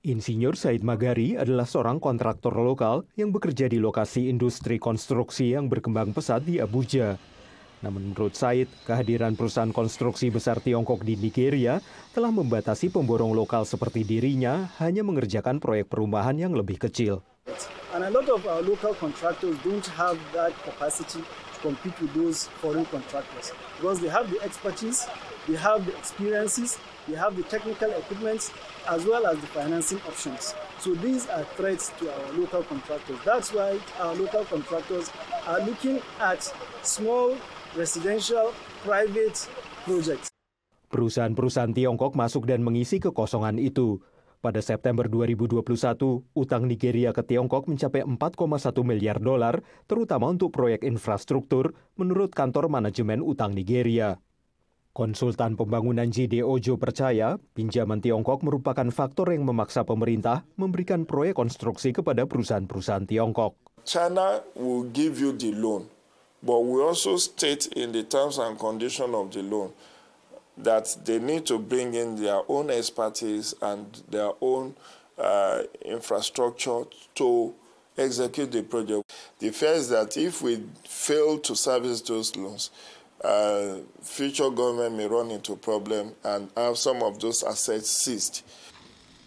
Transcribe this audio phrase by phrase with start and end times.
[0.00, 6.16] Insinyur Said Magari adalah seorang kontraktor lokal yang bekerja di lokasi industri konstruksi yang berkembang
[6.16, 7.20] pesat di Abuja.
[7.84, 11.84] Namun menurut Said, kehadiran perusahaan konstruksi besar Tiongkok di Nigeria
[12.16, 17.20] telah membatasi pemborong lokal seperti dirinya hanya mengerjakan proyek perumahan yang lebih kecil.
[17.92, 18.08] And
[25.50, 26.78] they have the experiences,
[27.10, 28.54] they have the technical equipment,
[28.86, 30.54] as well as the financing options.
[30.78, 33.18] So these are threats to our local contractors.
[33.26, 35.10] That's why our local contractors
[35.50, 36.46] are looking at
[36.86, 37.34] small
[37.74, 38.54] residential
[38.86, 39.42] private
[39.82, 40.30] projects.
[40.90, 43.98] Perusahaan-perusahaan Tiongkok masuk dan mengisi kekosongan itu.
[44.40, 45.60] Pada September 2021,
[46.32, 53.20] utang Nigeria ke Tiongkok mencapai 4,1 miliar dolar, terutama untuk proyek infrastruktur, menurut kantor manajemen
[53.20, 54.16] utang Nigeria.
[54.90, 61.94] Konsultan pembangunan JD Ojo percaya pinjaman Tiongkok merupakan faktor yang memaksa pemerintah memberikan proyek konstruksi
[61.94, 63.54] kepada perusahaan-perusahaan Tiongkok.
[63.86, 65.86] China will give you the loan,
[66.42, 69.70] but we also state in the terms and condition of the loan
[70.58, 74.74] that they need to bring in their own expertise and their own
[75.14, 76.82] uh, infrastructure
[77.14, 77.54] to
[77.94, 79.06] execute the project.
[79.38, 82.70] The fear is that if we fail to service those loans,
[83.24, 88.42] uh, future government may run into problem and have some of those assets seized.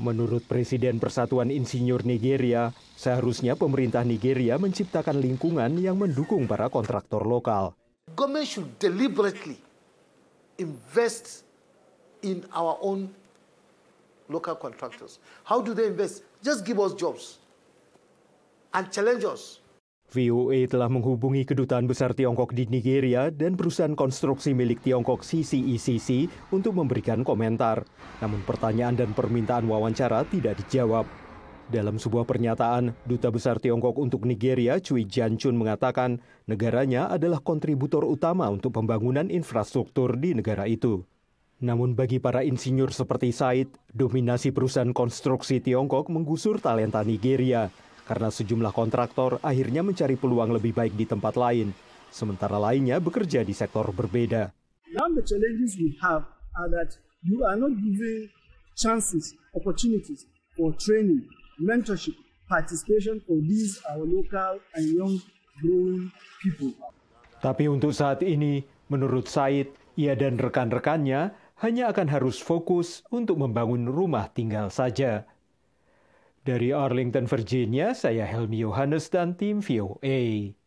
[0.00, 7.76] Menurut Presiden Persatuan Insinyur Nigeria, seharusnya pemerintah Nigeria menciptakan lingkungan yang mendukung para kontraktor lokal.
[8.16, 9.60] Government should deliberately
[10.56, 11.44] invest
[12.24, 13.12] in our own
[14.32, 15.20] local contractors.
[15.44, 16.24] How do they invest?
[16.40, 17.36] Just give us jobs
[18.72, 19.59] and challenge us.
[20.10, 26.74] VOA telah menghubungi kedutaan besar Tiongkok di Nigeria dan perusahaan konstruksi milik Tiongkok CCECC untuk
[26.74, 27.86] memberikan komentar.
[28.18, 31.06] Namun pertanyaan dan permintaan wawancara tidak dijawab.
[31.70, 36.18] Dalam sebuah pernyataan, Duta Besar Tiongkok untuk Nigeria, Cui Jianchun mengatakan
[36.50, 41.06] negaranya adalah kontributor utama untuk pembangunan infrastruktur di negara itu.
[41.62, 47.70] Namun bagi para insinyur seperti Said, dominasi perusahaan konstruksi Tiongkok menggusur talenta Nigeria
[48.10, 51.70] karena sejumlah kontraktor akhirnya mencari peluang lebih baik di tempat lain,
[52.10, 54.50] sementara lainnya bekerja di sektor berbeda.
[54.90, 56.26] Now the challenges we have
[56.58, 58.26] are that you are not given
[58.74, 60.26] chances, opportunities
[60.58, 61.22] for training,
[61.62, 62.18] mentorship,
[62.50, 65.14] participation for these our local and young
[65.62, 66.10] growing
[66.42, 66.74] people.
[67.38, 71.30] Tapi untuk saat ini, menurut Said, ia dan rekan-rekannya
[71.62, 75.30] hanya akan harus fokus untuk membangun rumah tinggal saja.
[76.40, 80.59] Dari Arlington, Virginia, saya Helmi Yohanes dan tim VOA.